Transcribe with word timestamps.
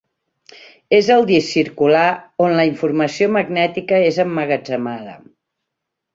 És 0.99 1.09
el 1.15 1.25
disc 1.31 1.51
circular 1.57 2.05
on 2.47 2.57
la 2.61 2.65
informació 2.71 3.29
magnètica 3.37 4.01
és 4.09 4.19
emmagatzemada. 4.27 5.17